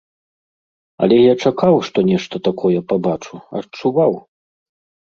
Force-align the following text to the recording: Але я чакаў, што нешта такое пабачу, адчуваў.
Але 1.05 1.17
я 1.19 1.35
чакаў, 1.49 1.75
што 1.91 1.99
нешта 2.09 2.35
такое 2.51 2.79
пабачу, 2.95 3.35
адчуваў. 3.63 4.13